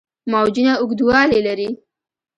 [0.31, 1.69] موجونه اوږدوالي لري.